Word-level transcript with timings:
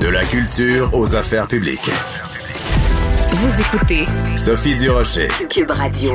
De 0.00 0.08
la 0.08 0.24
culture 0.24 0.88
aux 0.94 1.14
affaires 1.14 1.46
publiques. 1.46 1.90
Vous 3.32 3.60
écoutez 3.60 4.02
Sophie 4.36 4.74
Durocher. 4.74 5.28
Cube 5.50 5.70
Radio. 5.70 6.12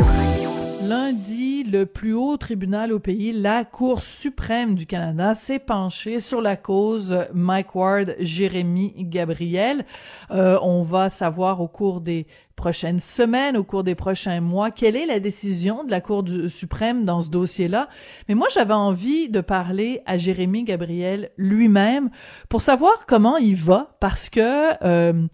Lundi, 0.84 1.64
le 1.64 1.86
plus 1.86 2.14
haut 2.14 2.38
tribunal 2.38 2.92
au 2.92 3.00
pays, 3.00 3.32
la 3.32 3.64
Cour 3.64 4.02
suprême 4.02 4.74
du 4.74 4.88
Canada, 4.88 5.36
s'est 5.36 5.60
penché 5.60 6.20
sur 6.20 6.42
la 6.42 6.56
cause 6.56 7.26
Mike 7.34 7.76
Ward, 7.76 8.16
Jérémy 8.20 8.94
Gabriel. 8.98 9.86
Euh, 10.32 10.58
on 10.64 10.82
va 10.82 11.12
savoir 11.12 11.62
au 11.62 11.68
cours 11.68 12.02
des 12.02 12.26
prochaines 12.56 13.00
semaines, 13.00 13.58
au 13.58 13.64
cours 13.64 13.84
des 13.84 13.96
prochains 13.96 14.42
mois, 14.42 14.72
quelle 14.72 14.96
est 14.96 15.06
la 15.06 15.20
décision 15.20 15.84
de 15.84 15.92
la 15.92 16.02
Cour 16.02 16.24
suprême 16.48 17.06
dans 17.06 17.22
ce 17.22 17.30
dossier-là? 17.30 17.90
Mais 18.28 18.36
moi, 18.36 18.48
j'avais 18.54 18.74
envie 18.74 19.30
de 19.30 19.42
parler 19.42 20.02
à 20.06 20.18
Jérémy 20.18 20.64
Gabriel 20.64 21.32
lui-même 21.38 22.10
pour 22.50 22.62
savoir 22.62 23.06
comment 23.08 23.38
il 23.38 23.56
va, 23.56 23.98
parce 24.00 24.30
que 24.30 24.84
euh, 24.84 25.28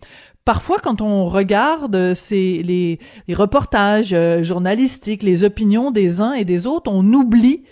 parfois, 0.45 0.77
quand 0.79 1.01
on 1.01 1.29
regarde 1.29 2.13
ces, 2.13 2.63
les, 2.63 2.99
les 3.27 3.33
reportages 3.33 4.13
euh, 4.13 4.43
journalistiques, 4.43 5.23
les 5.23 5.43
opinions 5.43 5.91
des 5.91 6.21
uns 6.21 6.33
et 6.33 6.45
des 6.45 6.67
autres, 6.67 6.91
on 6.91 7.05
oublie 7.13 7.63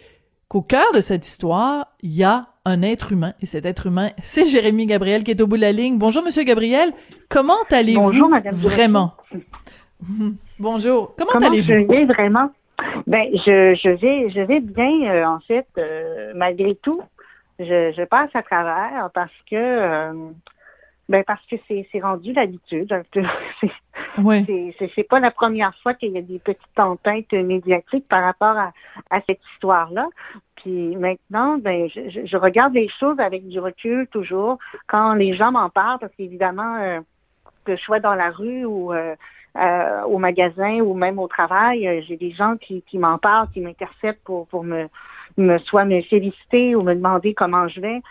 qu'au 0.50 0.62
cœur 0.64 0.92
de 0.94 1.00
cette 1.00 1.26
histoire, 1.28 1.88
il 2.02 2.12
y 2.12 2.24
a 2.24 2.48
un 2.66 2.82
être 2.82 3.14
humain. 3.14 3.34
Et 3.42 3.46
cet 3.46 3.66
être 3.66 3.86
humain, 3.88 4.10
c'est 4.22 4.46
Jérémy 4.46 4.88
Gabriel 4.88 5.24
qui 5.24 5.32
est 5.32 5.42
au 5.42 5.48
bout 5.48 5.56
de 5.56 5.62
la 5.62 5.72
ligne. 5.72 5.98
Bonjour, 5.98 6.24
Monsieur 6.24 6.44
Gabriel. 6.44 6.92
Comment 7.30 7.64
allez-vous? 7.72 8.30
Vraiment? 8.52 9.14
Bonjour. 10.60 11.14
Comment, 11.18 11.48
allez-vous? 11.48 11.68
Je 11.68 11.76
vais 11.76 12.06
vraiment? 12.06 12.52
Ben, 13.08 13.28
je, 13.34 13.76
je 13.76 13.90
vais, 13.90 14.30
je 14.30 14.42
vais 14.42 14.60
bien, 14.60 15.12
euh, 15.12 15.26
en 15.26 15.40
fait, 15.42 15.68
euh, 15.78 16.32
malgré 16.36 16.76
tout. 16.76 17.02
Je, 17.60 17.92
je 17.96 18.04
passe 18.06 18.30
à 18.34 18.42
travers 18.42 19.10
parce 19.14 19.32
que 19.50 19.56
ben 21.10 21.24
parce 21.26 21.44
que 21.48 21.56
c'est 21.68 22.00
rendu 22.00 22.34
l'habitude. 22.34 23.04
oui. 24.20 24.76
C'est 24.96 25.04
pas 25.04 25.20
la 25.20 25.32
première 25.32 25.76
fois 25.82 25.96
qu'il 25.96 26.12
y 26.12 26.18
a 26.20 26.22
des 26.22 26.38
petites 26.38 26.62
tempêtes 26.76 27.34
médiatiques 27.34 28.08
par 28.08 28.24
rapport 28.24 28.56
à, 28.56 28.72
à 29.10 29.20
cette 29.28 29.42
histoire-là. 29.54 30.08
Puis 30.56 30.96
maintenant, 30.96 31.58
ben 31.58 31.90
je, 31.90 32.26
je, 32.26 32.38
regarde 32.38 32.76
les 32.76 32.90
choses 32.90 33.20
avec 33.20 33.48
du 33.48 33.60
recul 33.60 34.08
toujours 34.08 34.60
quand 34.86 35.16
les 35.16 35.34
gens 35.34 35.52
m'en 35.52 35.70
parlent, 35.70 35.98
parce 36.00 36.14
qu'évidemment, 36.16 36.76
euh, 36.78 37.00
que 37.66 37.76
je 37.76 37.82
sois 37.82 38.00
dans 38.00 38.16
la 38.16 38.30
rue 38.30 38.66
ou 38.66 38.94
euh, 38.94 39.16
euh, 39.58 40.04
au 40.04 40.20
magasin 40.20 40.80
ou 40.82 40.94
même 40.94 41.18
au 41.18 41.28
travail, 41.28 42.04
j'ai 42.08 42.18
des 42.18 42.32
gens 42.32 42.56
qui, 42.58 42.84
qui 42.84 43.00
m'en 43.00 43.18
parlent, 43.18 43.50
qui 43.52 43.62
m'interceptent 43.62 44.24
pour, 44.24 44.48
pour 44.48 44.64
me, 44.64 44.88
me 45.38 45.58
soit 45.58 45.86
me 45.86 46.02
féliciter 46.02 46.76
ou 46.76 46.84
me 46.84 46.94
demander 46.94 47.34
comment 47.34 47.68
je 47.68 47.82
vais. 47.82 48.02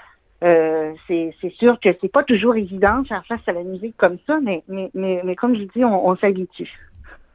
Euh, 0.44 0.92
c'est 1.08 1.53
sûr 1.58 1.81
que 1.81 1.89
c'est 2.00 2.12
pas 2.12 2.22
toujours 2.22 2.56
évident 2.56 3.00
de 3.00 3.08
faire 3.08 3.25
face 3.27 3.41
à 3.47 3.53
la 3.53 3.62
musique 3.62 3.97
comme 3.97 4.19
ça, 4.27 4.39
mais, 4.41 4.62
mais, 4.69 4.91
mais, 4.94 5.34
comme 5.34 5.56
je 5.56 5.64
dis, 5.64 5.84
on, 5.84 6.17
s'habitue. 6.17 6.70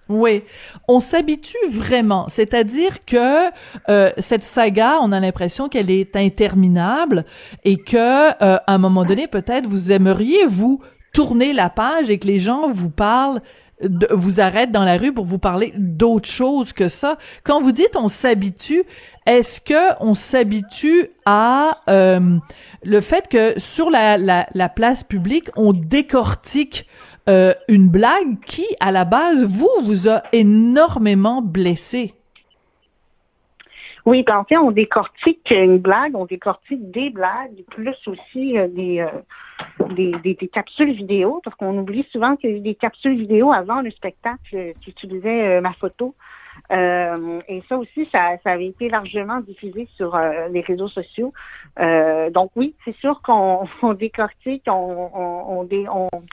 Oui, 0.08 0.44
on 0.88 1.00
s'habitue 1.00 1.58
vraiment. 1.70 2.30
C'est-à-dire 2.30 3.04
que 3.06 3.50
euh, 3.90 4.12
cette 4.18 4.44
saga, 4.44 5.00
on 5.02 5.12
a 5.12 5.20
l'impression 5.20 5.68
qu'elle 5.68 5.92
est 5.92 6.16
interminable 6.16 7.26
et 7.66 7.78
que 7.78 7.98
euh, 7.98 8.58
à 8.68 8.74
un 8.74 8.78
moment 8.78 9.04
donné, 9.04 9.28
peut-être 9.28 9.68
vous 9.68 9.92
aimeriez 9.92 10.46
vous 10.46 10.82
tourner 11.14 11.54
la 11.54 11.70
page 11.70 12.10
et 12.10 12.18
que 12.20 12.28
les 12.28 12.40
gens 12.40 12.72
vous 12.72 12.90
parlent 12.90 13.42
vous 14.12 14.40
arrête 14.40 14.72
dans 14.72 14.84
la 14.84 14.98
rue 14.98 15.14
pour 15.14 15.26
vous 15.26 15.40
parler 15.40 15.74
d'autre 15.78 16.30
chose 16.30 16.74
que 16.74 16.88
ça. 16.88 17.18
Quand 17.44 17.62
vous 17.62 17.72
dites 17.72 17.96
on 17.96 18.08
s'habitue, 18.08 18.84
est-ce 19.26 19.62
que 19.62 19.96
on 20.00 20.14
s'habitue 20.14 21.12
à 21.26 21.82
euh, 21.90 22.38
le 22.84 23.02
fait 23.02 23.28
que 23.28 23.54
sur 23.58 23.90
la, 23.90 24.18
la, 24.18 24.48
la, 24.54 24.70
place 24.70 25.04
publique, 25.04 25.50
on 25.56 25.74
décortique 25.74 26.88
euh, 27.30 27.54
une 27.68 27.90
blague 27.90 28.40
qui, 28.46 28.66
à 28.80 28.92
la 28.92 29.06
base, 29.06 29.44
vous, 29.44 29.70
vous 29.84 30.10
a 30.10 30.24
énormément 30.34 31.42
blessé? 31.42 32.14
Oui, 34.06 34.24
ben, 34.24 34.38
en 34.38 34.44
fait, 34.44 34.58
on 34.58 34.72
décortique 34.72 35.50
une 35.52 35.78
blague, 35.78 36.16
on 36.16 36.26
décortique 36.26 36.92
des 36.92 37.10
blagues, 37.10 37.64
plus 37.70 37.96
aussi 38.08 38.58
euh, 38.58 38.68
des, 38.68 39.00
euh, 39.00 39.88
des, 39.96 40.12
des, 40.24 40.34
des, 40.34 40.48
capsules 40.50 40.92
vidéo, 40.92 41.40
parce 41.42 41.56
qu'on 41.56 41.78
oublie 41.78 42.06
souvent 42.12 42.36
qu'il 42.36 42.52
y 42.52 42.58
a 42.58 42.60
des 42.60 42.76
capsules 42.76 43.16
vidéo 43.16 43.54
avant 43.54 43.82
le 43.82 43.92
spectacle 43.92 44.74
qui 44.82 44.90
utilisaient 44.90 45.58
euh, 45.58 45.62
ma 45.62 45.72
photo. 45.74 46.16
et 46.70 47.64
ça 47.70 47.78
aussi, 47.78 48.06
ça, 48.12 48.38
ça, 48.44 48.52
avait 48.52 48.68
été 48.68 48.90
largement 48.90 49.40
diffusé 49.40 49.88
sur 49.96 50.20
les 50.52 50.62
réseaux 50.62 50.90
sociaux. 50.90 51.34
donc 51.78 52.52
oui, 52.56 52.76
c'est 52.84 52.96
sûr 52.98 53.22
qu'on 53.22 53.68
on 53.82 53.94
décortique, 53.94 54.64
on, 54.68 55.10
on, 55.16 55.62
on, 55.62 56.10
on 56.12 56.24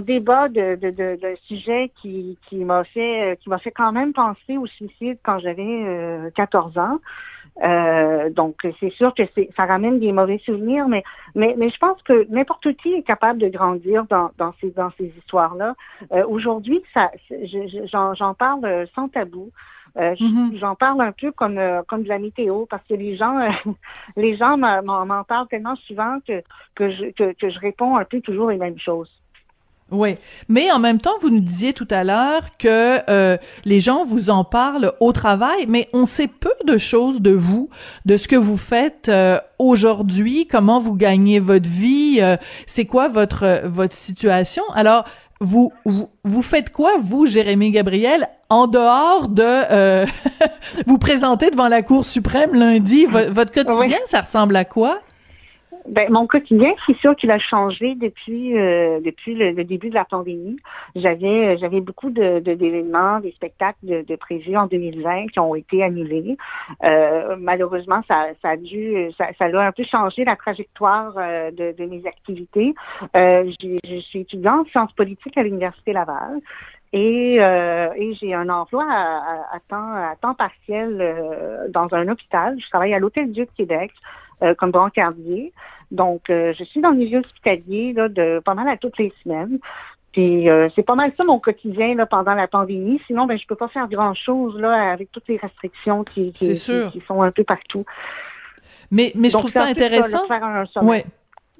débat 0.00 0.48
de, 0.48 0.76
de, 0.76 0.90
de, 0.90 1.18
de 1.20 1.36
sujet 1.46 1.90
qui, 2.00 2.38
qui 2.48 2.56
m'a 2.64 2.84
fait 2.84 3.38
qui 3.40 3.48
m'a 3.48 3.58
fait 3.58 3.70
quand 3.70 3.92
même 3.92 4.12
penser 4.12 4.56
au 4.56 4.66
suicide 4.66 5.18
quand 5.22 5.38
j'avais 5.38 6.30
14 6.34 6.76
euh, 6.76 6.80
ans. 6.80 6.98
Euh, 7.62 8.30
donc 8.30 8.66
c'est 8.78 8.90
sûr 8.90 9.12
que 9.14 9.22
c'est 9.34 9.50
ça 9.56 9.66
ramène 9.66 9.98
des 9.98 10.12
mauvais 10.12 10.38
souvenirs, 10.38 10.88
mais 10.88 11.02
mais, 11.34 11.54
mais 11.58 11.68
je 11.68 11.78
pense 11.78 12.02
que 12.02 12.26
n'importe 12.30 12.72
qui 12.76 12.94
est 12.94 13.02
capable 13.02 13.38
de 13.38 13.48
grandir 13.48 14.04
dans, 14.06 14.30
dans 14.38 14.54
ces 14.60 14.70
dans 14.70 14.90
ces 14.96 15.12
histoires 15.18 15.54
là. 15.54 15.74
Euh, 16.12 16.24
aujourd'hui, 16.26 16.82
ça 16.94 17.10
j'en 17.92 18.34
parle 18.34 18.86
sans 18.94 19.08
tabou. 19.08 19.50
Euh, 19.98 20.14
mm-hmm. 20.14 20.56
J'en 20.58 20.76
parle 20.76 21.00
un 21.02 21.12
peu 21.12 21.32
comme 21.32 21.60
comme 21.88 22.04
de 22.04 22.08
la 22.08 22.20
météo 22.20 22.64
parce 22.66 22.86
que 22.86 22.94
les 22.94 23.16
gens 23.16 23.36
les 24.16 24.36
gens 24.36 24.56
m'en 24.56 25.24
parlent 25.24 25.48
tellement 25.48 25.76
souvent 25.76 26.18
que 26.26 26.42
que 26.74 26.90
je 26.90 27.06
que, 27.10 27.32
que 27.32 27.50
je 27.50 27.58
réponds 27.58 27.96
un 27.96 28.04
peu 28.04 28.20
toujours 28.20 28.50
les 28.50 28.58
mêmes 28.58 28.78
choses. 28.78 29.10
Oui, 29.90 30.16
mais 30.48 30.70
en 30.70 30.78
même 30.78 31.00
temps, 31.00 31.14
vous 31.20 31.30
nous 31.30 31.40
disiez 31.40 31.72
tout 31.72 31.88
à 31.90 32.04
l'heure 32.04 32.56
que 32.58 32.98
euh, 33.10 33.36
les 33.64 33.80
gens 33.80 34.04
vous 34.04 34.30
en 34.30 34.44
parlent 34.44 34.92
au 35.00 35.12
travail, 35.12 35.66
mais 35.68 35.88
on 35.92 36.06
sait 36.06 36.28
peu 36.28 36.52
de 36.64 36.78
choses 36.78 37.20
de 37.20 37.32
vous, 37.32 37.68
de 38.06 38.16
ce 38.16 38.28
que 38.28 38.36
vous 38.36 38.56
faites 38.56 39.08
euh, 39.08 39.38
aujourd'hui, 39.58 40.46
comment 40.46 40.78
vous 40.78 40.94
gagnez 40.94 41.40
votre 41.40 41.68
vie, 41.68 42.18
euh, 42.20 42.36
c'est 42.66 42.84
quoi 42.84 43.08
votre 43.08 43.62
votre 43.64 43.94
situation. 43.94 44.62
Alors, 44.74 45.04
vous, 45.40 45.72
vous, 45.84 46.08
vous 46.24 46.42
faites 46.42 46.70
quoi, 46.70 46.92
vous, 47.00 47.26
Jérémy 47.26 47.70
Gabriel, 47.70 48.28
en 48.48 48.66
dehors 48.66 49.28
de 49.28 50.04
vous 50.86 50.98
présenter 50.98 51.50
devant 51.50 51.68
la 51.68 51.82
Cour 51.82 52.04
suprême 52.04 52.54
lundi? 52.54 53.06
votre 53.06 53.50
quotidien, 53.50 53.98
ça 54.04 54.20
ressemble 54.20 54.54
à 54.54 54.64
quoi? 54.64 55.00
Ben, 55.86 56.10
mon 56.10 56.26
quotidien, 56.26 56.72
c'est 56.86 56.96
sûr 56.98 57.16
qu'il 57.16 57.30
a 57.30 57.38
changé 57.38 57.94
depuis 57.94 58.58
euh, 58.58 59.00
depuis 59.00 59.34
le, 59.34 59.64
début 59.64 59.88
de 59.88 59.94
la 59.94 60.04
pandémie. 60.04 60.56
J'avais 60.94 61.56
j'avais 61.56 61.80
beaucoup 61.80 62.10
d'événements, 62.10 63.20
des 63.20 63.32
spectacles 63.32 63.78
de, 63.82 64.02
de, 64.02 64.16
prévus 64.16 64.56
en 64.56 64.66
2020 64.66 65.28
qui 65.28 65.40
ont 65.40 65.54
été 65.54 65.82
annulés. 65.82 66.36
Euh, 66.84 67.36
malheureusement, 67.38 68.02
ça, 68.08 68.28
ça 68.42 68.50
a 68.50 68.56
dû 68.56 69.10
ça, 69.16 69.28
ça 69.38 69.46
a 69.46 69.66
un 69.66 69.72
peu 69.72 69.84
changé 69.84 70.24
la 70.24 70.36
trajectoire 70.36 71.14
euh, 71.16 71.50
de, 71.50 71.74
de, 71.76 71.84
mes 71.86 72.06
activités. 72.06 72.74
je 73.14 74.00
suis 74.00 74.20
étudiante 74.20 74.66
en 74.66 74.70
sciences 74.70 74.92
politiques 74.92 75.36
à 75.38 75.42
l'université 75.42 75.92
Laval. 75.92 76.40
Et, 76.92 77.36
et 77.36 78.14
j'ai 78.14 78.34
un 78.34 78.48
emploi 78.48 78.84
à, 78.90 79.54
à, 79.54 79.60
temps, 79.68 79.94
à 79.94 80.16
temps 80.20 80.34
partiel 80.34 81.68
dans 81.68 81.86
un 81.92 82.08
hôpital. 82.08 82.58
Je 82.58 82.68
travaille 82.68 82.94
à 82.94 82.98
l'Hôtel 82.98 83.30
Dieu 83.30 83.44
de 83.44 83.50
Québec. 83.56 83.92
Euh, 84.42 84.54
comme 84.54 84.70
brancardier. 84.70 85.52
Donc, 85.90 86.30
euh, 86.30 86.54
je 86.58 86.64
suis 86.64 86.80
dans 86.80 86.92
le 86.92 86.96
milieu 86.96 87.18
hospitalier 87.18 87.92
là, 87.92 88.08
de 88.08 88.40
pas 88.42 88.54
mal 88.54 88.66
à 88.68 88.78
toutes 88.78 88.96
les 88.96 89.12
semaines. 89.22 89.58
Puis 90.12 90.48
euh, 90.48 90.70
c'est 90.74 90.82
pas 90.82 90.94
mal 90.94 91.12
ça 91.14 91.24
mon 91.24 91.38
quotidien 91.38 91.94
là, 91.94 92.06
pendant 92.06 92.32
la 92.32 92.48
pandémie. 92.48 93.02
Sinon, 93.06 93.26
ben 93.26 93.38
je 93.38 93.46
peux 93.46 93.54
pas 93.54 93.68
faire 93.68 93.86
grand 93.86 94.14
chose 94.14 94.58
là 94.58 94.92
avec 94.92 95.12
toutes 95.12 95.28
les 95.28 95.36
restrictions 95.36 96.04
qui, 96.04 96.32
qui, 96.32 96.52
qui, 96.52 97.02
sont 97.06 97.20
un 97.20 97.30
peu 97.30 97.44
partout. 97.44 97.84
Mais 98.90 99.12
mais 99.14 99.28
je 99.28 99.36
trouve 99.36 99.50
ça 99.50 99.64
intéressant. 99.64 100.22
ouais. 100.82 101.04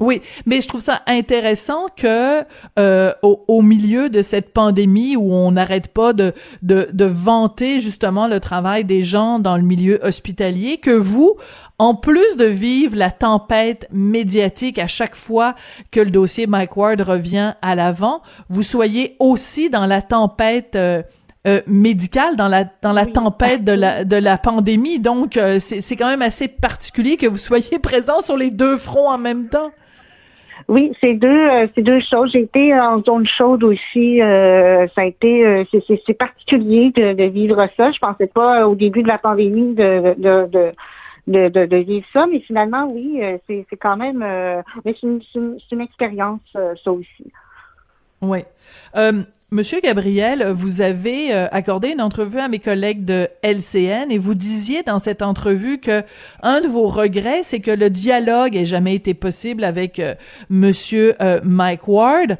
Oui, 0.00 0.22
mais 0.46 0.62
je 0.62 0.68
trouve 0.68 0.80
ça 0.80 1.02
intéressant 1.06 1.86
que 1.94 2.42
euh, 2.78 3.12
au, 3.22 3.44
au, 3.48 3.60
milieu 3.60 4.08
de 4.08 4.22
cette 4.22 4.54
pandémie 4.54 5.14
où 5.14 5.30
on 5.30 5.52
n'arrête 5.52 5.88
pas 5.88 6.14
de, 6.14 6.32
de, 6.62 6.88
de 6.90 7.04
vanter 7.04 7.80
justement 7.80 8.26
le 8.26 8.40
travail 8.40 8.84
des 8.86 9.02
gens 9.02 9.38
dans 9.38 9.58
le 9.58 9.62
milieu 9.62 10.00
hospitalier, 10.02 10.78
que 10.78 10.90
vous, 10.90 11.36
en 11.78 11.94
plus 11.94 12.38
de 12.38 12.46
vivre 12.46 12.96
la 12.96 13.10
tempête 13.10 13.86
médiatique 13.92 14.78
à 14.78 14.86
chaque 14.86 15.16
fois 15.16 15.54
que 15.90 16.00
le 16.00 16.10
dossier 16.10 16.46
Mike 16.46 16.78
Ward 16.78 17.02
revient 17.02 17.54
à 17.60 17.74
l'avant, 17.74 18.22
vous 18.48 18.62
soyez 18.62 19.16
aussi 19.18 19.68
dans 19.68 19.84
la 19.84 20.00
tempête 20.00 20.76
euh, 20.76 21.02
euh, 21.46 21.62
médicale 21.66 22.36
dans 22.36 22.48
la 22.48 22.64
dans 22.82 22.92
la 22.92 23.06
tempête 23.06 23.64
de 23.64 23.72
la 23.72 24.04
de 24.04 24.16
la 24.16 24.36
pandémie 24.36 25.00
donc 25.00 25.38
euh, 25.38 25.58
c'est 25.58 25.80
c'est 25.80 25.96
quand 25.96 26.08
même 26.08 26.20
assez 26.20 26.48
particulier 26.48 27.16
que 27.16 27.26
vous 27.26 27.38
soyez 27.38 27.78
présent 27.82 28.20
sur 28.20 28.36
les 28.36 28.50
deux 28.50 28.76
fronts 28.76 29.08
en 29.08 29.16
même 29.16 29.48
temps. 29.48 29.70
Oui, 30.68 30.92
c'est 31.00 31.14
deux, 31.14 31.28
euh, 31.28 31.66
deux 31.76 32.00
choses. 32.00 32.32
J'ai 32.32 32.42
été 32.42 32.78
en 32.78 33.02
zone 33.02 33.26
chaude 33.26 33.64
aussi. 33.64 34.20
Euh, 34.20 34.86
ça 34.94 35.02
a 35.02 35.04
été, 35.04 35.46
euh, 35.46 35.64
c'est 36.06 36.14
particulier 36.14 36.90
de, 36.90 37.24
vivre 37.24 37.66
ça. 37.76 37.90
Je 37.92 37.98
pensais 37.98 38.26
pas 38.26 38.68
au 38.68 38.74
début 38.74 39.02
de 39.02 39.08
la 39.08 39.18
pandémie 39.18 39.74
de, 39.74 40.14
de, 41.26 41.48
de, 41.48 41.76
vivre 41.76 42.06
ça. 42.12 42.26
Mais 42.26 42.40
finalement, 42.40 42.86
oui, 42.90 43.20
c'est 43.46 43.66
quand 43.80 43.96
même, 43.96 44.24
mais 44.84 44.92
une, 45.02 45.20
une, 45.34 45.80
expérience, 45.80 46.40
ça 46.52 46.92
aussi. 46.92 47.32
Oui. 48.20 48.44
Monsieur 49.52 49.80
Gabriel, 49.80 50.52
vous 50.54 50.80
avez 50.80 51.34
euh, 51.34 51.48
accordé 51.50 51.88
une 51.88 52.00
entrevue 52.00 52.38
à 52.38 52.46
mes 52.46 52.60
collègues 52.60 53.04
de 53.04 53.26
LCN 53.42 54.12
et 54.12 54.16
vous 54.16 54.34
disiez 54.34 54.84
dans 54.84 55.00
cette 55.00 55.22
entrevue 55.22 55.80
que 55.80 56.04
un 56.40 56.60
de 56.60 56.68
vos 56.68 56.86
regrets, 56.86 57.42
c'est 57.42 57.58
que 57.58 57.72
le 57.72 57.90
dialogue 57.90 58.54
ait 58.54 58.64
jamais 58.64 58.94
été 58.94 59.12
possible 59.12 59.64
avec 59.64 59.98
euh, 59.98 60.14
Monsieur 60.50 61.16
euh, 61.20 61.40
Mike 61.42 61.88
Ward. 61.88 62.38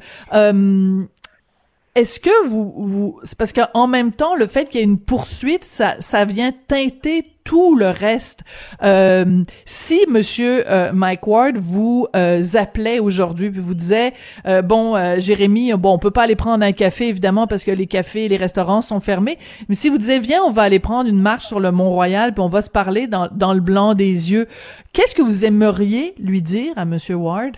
Est-ce 1.95 2.21
que 2.21 2.47
vous, 2.47 2.73
vous 2.77 3.19
c'est 3.23 3.37
parce 3.37 3.51
qu'en 3.51 3.87
même 3.87 4.11
temps, 4.11 4.35
le 4.35 4.47
fait 4.47 4.67
qu'il 4.67 4.79
y 4.79 4.83
ait 4.83 4.85
une 4.85 4.99
poursuite, 4.99 5.65
ça, 5.65 5.95
ça 5.99 6.23
vient 6.23 6.53
teinter 6.67 7.23
tout 7.43 7.75
le 7.75 7.89
reste. 7.89 8.41
Euh, 8.81 9.43
si 9.65 9.99
Monsieur 10.07 10.63
euh, 10.71 10.91
Mike 10.93 11.27
Ward 11.27 11.57
vous 11.57 12.07
euh, 12.15 12.41
appelait 12.53 12.99
aujourd'hui 12.99 13.49
puis 13.49 13.59
vous 13.59 13.73
disait 13.73 14.13
euh, 14.45 14.61
bon 14.61 14.95
euh, 14.95 15.19
Jérémy, 15.19 15.73
bon 15.73 15.93
on 15.93 15.97
peut 15.97 16.11
pas 16.11 16.23
aller 16.23 16.35
prendre 16.35 16.63
un 16.63 16.71
café 16.71 17.09
évidemment 17.09 17.47
parce 17.47 17.63
que 17.63 17.71
les 17.71 17.87
cafés 17.87 18.25
et 18.25 18.29
les 18.29 18.37
restaurants 18.37 18.81
sont 18.81 18.99
fermés, 18.99 19.37
mais 19.67 19.75
si 19.75 19.89
vous 19.89 19.97
disiez 19.97 20.19
viens 20.19 20.43
on 20.43 20.51
va 20.51 20.61
aller 20.61 20.79
prendre 20.79 21.09
une 21.09 21.21
marche 21.21 21.47
sur 21.47 21.59
le 21.59 21.71
Mont 21.71 21.89
Royal 21.89 22.33
puis 22.33 22.41
on 22.41 22.47
va 22.47 22.61
se 22.61 22.69
parler 22.69 23.07
dans, 23.07 23.27
dans 23.31 23.53
le 23.53 23.59
blanc 23.59 23.95
des 23.95 24.31
yeux, 24.31 24.47
qu'est-ce 24.93 25.15
que 25.15 25.23
vous 25.23 25.43
aimeriez 25.43 26.13
lui 26.19 26.41
dire 26.41 26.73
à 26.77 26.85
Monsieur 26.85 27.15
Ward? 27.15 27.57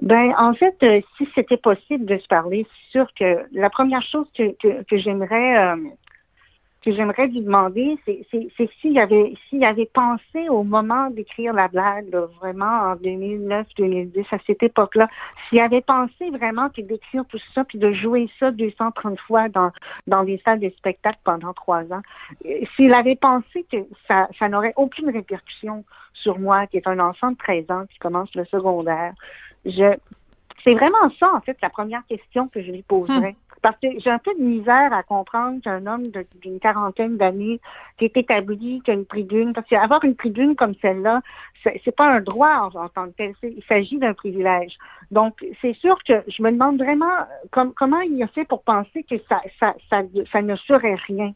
Ben, 0.00 0.32
en 0.38 0.54
fait, 0.54 0.76
euh, 0.82 1.00
si 1.16 1.28
c'était 1.34 1.56
possible 1.56 2.04
de 2.04 2.18
se 2.18 2.26
parler, 2.28 2.66
c'est 2.70 2.98
sûr 2.98 3.06
que 3.14 3.46
la 3.52 3.70
première 3.70 4.02
chose 4.02 4.26
que, 4.36 4.54
que, 4.84 4.96
j'aimerais 4.96 5.58
euh, 5.58 5.76
que 6.82 6.92
j'aimerais 6.92 7.26
lui 7.26 7.40
demander, 7.40 7.98
c'est 8.06 8.70
s'il 8.80 8.98
avait 8.98 9.34
s'il 9.48 9.64
avait 9.64 9.90
pensé 9.92 10.48
au 10.48 10.62
moment 10.62 11.10
d'écrire 11.10 11.52
la 11.52 11.66
blague, 11.66 12.08
là, 12.12 12.26
vraiment 12.40 12.92
en 12.92 12.94
2009-2010, 12.94 14.26
à 14.30 14.38
cette 14.46 14.62
époque-là, 14.62 15.08
s'il 15.48 15.58
avait 15.58 15.80
pensé 15.80 16.30
vraiment 16.30 16.68
que 16.70 16.80
d'écrire 16.80 17.24
tout 17.26 17.40
ça, 17.52 17.64
puis 17.64 17.78
de 17.78 17.92
jouer 17.92 18.30
ça 18.38 18.52
230 18.52 19.18
fois 19.18 19.48
dans, 19.48 19.72
dans 20.06 20.22
des 20.22 20.40
salles 20.44 20.60
de 20.60 20.70
spectacle 20.70 21.18
pendant 21.24 21.52
trois 21.52 21.82
ans, 21.92 22.02
euh, 22.46 22.60
s'il 22.76 22.94
avait 22.94 23.16
pensé 23.16 23.66
que 23.70 23.78
ça, 24.06 24.28
ça 24.38 24.48
n'aurait 24.48 24.74
aucune 24.76 25.10
répercussion 25.10 25.84
sur 26.14 26.38
moi, 26.38 26.68
qui 26.68 26.76
est 26.76 26.86
un 26.86 27.00
enfant 27.00 27.32
de 27.32 27.36
13 27.36 27.70
ans 27.70 27.84
qui 27.90 27.98
commence 27.98 28.32
le 28.34 28.44
secondaire, 28.44 29.14
je 29.68 29.96
c'est 30.64 30.74
vraiment 30.74 31.08
ça, 31.20 31.32
en 31.34 31.40
fait, 31.40 31.56
la 31.62 31.70
première 31.70 32.04
question 32.06 32.48
que 32.48 32.60
je 32.60 32.72
lui 32.72 32.82
poserais. 32.82 33.36
Parce 33.62 33.76
que 33.80 33.88
j'ai 33.98 34.10
un 34.10 34.18
peu 34.18 34.32
de 34.34 34.42
misère 34.42 34.92
à 34.92 35.02
comprendre 35.02 35.60
qu'un 35.62 35.86
homme 35.86 36.04
d'une 36.42 36.60
quarantaine 36.60 37.16
d'années 37.16 37.60
qui 37.96 38.04
est 38.04 38.16
établi, 38.16 38.80
qui 38.84 38.90
a 38.90 38.94
une 38.94 39.06
tribune, 39.06 39.52
parce 39.52 39.66
qu'avoir 39.68 40.04
une 40.04 40.14
tribune 40.14 40.54
comme 40.54 40.74
celle-là, 40.82 41.22
c'est 41.64 41.94
pas 41.94 42.08
un 42.08 42.20
droit 42.20 42.70
en, 42.72 42.84
en 42.84 42.88
tant 42.88 43.06
que 43.06 43.16
tel, 43.16 43.34
il 43.42 43.62
s'agit 43.68 43.98
d'un 43.98 44.14
privilège. 44.14 44.76
Donc, 45.10 45.44
c'est 45.60 45.74
sûr 45.74 45.96
que 46.04 46.22
je 46.28 46.42
me 46.42 46.52
demande 46.52 46.78
vraiment 46.78 47.10
com- 47.50 47.72
comment 47.74 48.00
il 48.00 48.22
a 48.22 48.28
fait 48.28 48.44
pour 48.44 48.62
penser 48.62 49.04
que 49.04 49.16
ça, 49.28 49.40
ça, 49.58 49.74
ça, 49.90 50.02
ça 50.30 50.42
ne 50.42 50.54
serait 50.56 50.96
rien. 51.06 51.32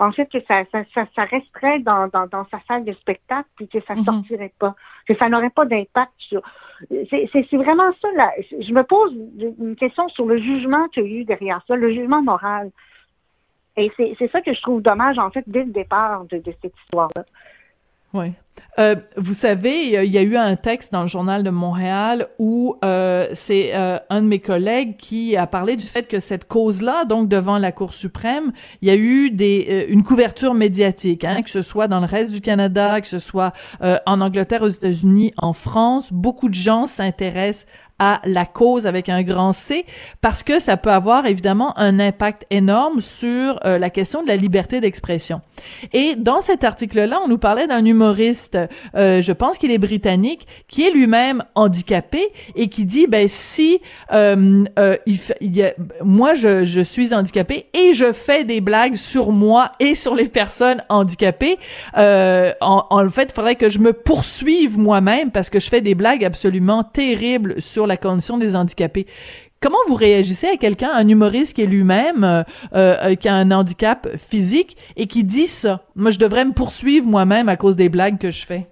En 0.00 0.12
fait, 0.12 0.26
que 0.26 0.38
ça, 0.46 0.64
ça, 0.70 0.84
ça, 0.94 1.06
ça 1.16 1.24
resterait 1.24 1.80
dans, 1.80 2.06
dans, 2.08 2.26
dans 2.28 2.46
sa 2.50 2.60
salle 2.68 2.84
de 2.84 2.92
spectacle, 2.92 3.48
puis 3.56 3.66
que 3.66 3.80
ça 3.80 3.94
Mhm. 3.96 4.04
sortirait 4.04 4.52
pas, 4.58 4.76
que 5.06 5.14
ça 5.16 5.28
n'aurait 5.28 5.50
pas 5.50 5.64
d'impact 5.64 6.12
sur. 6.18 6.40
C'est 7.10 7.56
vraiment 7.56 7.90
ça. 8.00 8.08
Là. 8.14 8.30
Je 8.60 8.72
me 8.72 8.84
pose 8.84 9.12
une 9.58 9.74
question 9.74 10.08
sur 10.08 10.26
le 10.26 10.38
jugement 10.38 10.86
qu'il 10.88 11.02
y 11.02 11.06
a 11.06 11.20
eu 11.20 11.24
derrière 11.24 11.62
ça, 11.66 11.74
le 11.74 11.92
jugement 11.92 12.22
moral. 12.22 12.70
Et 13.76 13.90
c'est 13.96 14.14
c'est 14.18 14.30
ça 14.30 14.40
que 14.40 14.52
je 14.54 14.62
trouve 14.62 14.82
dommage, 14.82 15.18
en 15.18 15.30
fait, 15.30 15.44
dès 15.46 15.64
le 15.64 15.72
départ 15.72 16.24
de, 16.26 16.38
de 16.38 16.54
cette 16.62 16.74
histoire-là. 16.84 17.24
Oui. 18.14 18.32
Euh, 18.78 18.96
vous 19.16 19.34
savez, 19.34 20.04
il 20.04 20.12
y 20.12 20.18
a 20.18 20.22
eu 20.22 20.36
un 20.36 20.56
texte 20.56 20.92
dans 20.92 21.02
le 21.02 21.08
journal 21.08 21.42
de 21.42 21.50
Montréal 21.50 22.28
où 22.38 22.76
euh, 22.84 23.28
c'est 23.32 23.74
euh, 23.74 23.98
un 24.08 24.22
de 24.22 24.26
mes 24.26 24.38
collègues 24.38 24.96
qui 24.96 25.36
a 25.36 25.46
parlé 25.46 25.76
du 25.76 25.84
fait 25.84 26.04
que 26.08 26.20
cette 26.20 26.46
cause-là, 26.46 27.04
donc 27.04 27.28
devant 27.28 27.58
la 27.58 27.72
Cour 27.72 27.92
suprême, 27.92 28.52
il 28.80 28.88
y 28.88 28.90
a 28.90 28.96
eu 28.96 29.30
des 29.30 29.66
euh, 29.70 29.92
une 29.92 30.02
couverture 30.02 30.54
médiatique, 30.54 31.24
hein, 31.24 31.42
que 31.42 31.50
ce 31.50 31.62
soit 31.62 31.88
dans 31.88 32.00
le 32.00 32.06
reste 32.06 32.32
du 32.32 32.40
Canada, 32.40 33.00
que 33.00 33.08
ce 33.08 33.18
soit 33.18 33.52
euh, 33.82 33.98
en 34.06 34.20
Angleterre, 34.20 34.62
aux 34.62 34.68
États-Unis, 34.68 35.32
en 35.36 35.52
France, 35.52 36.12
beaucoup 36.12 36.48
de 36.48 36.54
gens 36.54 36.86
s'intéressent 36.86 37.66
à 37.98 38.20
la 38.24 38.46
cause 38.46 38.86
avec 38.86 39.08
un 39.08 39.22
grand 39.22 39.52
C 39.52 39.84
parce 40.20 40.42
que 40.42 40.60
ça 40.60 40.76
peut 40.76 40.90
avoir 40.90 41.26
évidemment 41.26 41.76
un 41.78 41.98
impact 41.98 42.46
énorme 42.50 43.00
sur 43.00 43.58
euh, 43.64 43.78
la 43.78 43.90
question 43.90 44.22
de 44.22 44.28
la 44.28 44.36
liberté 44.36 44.80
d'expression. 44.80 45.40
Et 45.92 46.14
dans 46.16 46.40
cet 46.40 46.62
article-là, 46.64 47.20
on 47.24 47.28
nous 47.28 47.38
parlait 47.38 47.66
d'un 47.66 47.84
humoriste, 47.84 48.58
euh, 48.94 49.20
je 49.22 49.32
pense 49.32 49.58
qu'il 49.58 49.70
est 49.72 49.78
britannique, 49.78 50.46
qui 50.68 50.86
est 50.86 50.90
lui-même 50.90 51.42
handicapé 51.54 52.28
et 52.54 52.68
qui 52.68 52.84
dit, 52.84 53.06
ben 53.06 53.26
si 53.28 53.80
euh, 54.12 54.64
euh, 54.78 54.96
il, 55.06 55.18
il 55.40 55.56
y 55.56 55.64
a- 55.64 55.74
moi 56.04 56.34
je, 56.34 56.64
je 56.64 56.80
suis 56.80 57.14
handicapé 57.14 57.66
et 57.74 57.94
je 57.94 58.12
fais 58.12 58.44
des 58.44 58.60
blagues 58.60 58.94
sur 58.94 59.32
moi 59.32 59.72
et 59.80 59.94
sur 59.94 60.14
les 60.14 60.28
personnes 60.28 60.84
handicapées, 60.88 61.58
euh, 61.96 62.52
en, 62.60 62.84
en 62.90 63.08
fait, 63.08 63.30
il 63.30 63.34
faudrait 63.34 63.56
que 63.56 63.70
je 63.70 63.80
me 63.80 63.92
poursuive 63.92 64.78
moi-même 64.78 65.30
parce 65.32 65.50
que 65.50 65.58
je 65.58 65.68
fais 65.68 65.80
des 65.80 65.94
blagues 65.96 66.24
absolument 66.24 66.84
terribles 66.84 67.60
sur 67.60 67.87
la 67.88 67.96
condition 67.96 68.38
des 68.38 68.54
handicapés. 68.54 69.06
Comment 69.60 69.78
vous 69.88 69.96
réagissez 69.96 70.46
à 70.46 70.56
quelqu'un, 70.56 70.90
un 70.94 71.08
humoriste 71.08 71.56
qui 71.56 71.62
est 71.62 71.66
lui-même, 71.66 72.22
euh, 72.22 72.44
euh, 72.74 73.14
qui 73.16 73.28
a 73.28 73.34
un 73.34 73.50
handicap 73.50 74.08
physique 74.16 74.76
et 74.96 75.08
qui 75.08 75.24
dit 75.24 75.48
ça? 75.48 75.82
Moi, 75.96 76.12
je 76.12 76.18
devrais 76.20 76.44
me 76.44 76.52
poursuivre 76.52 77.06
moi-même 77.06 77.48
à 77.48 77.56
cause 77.56 77.74
des 77.74 77.88
blagues 77.88 78.18
que 78.18 78.30
je 78.30 78.46
fais. 78.46 78.68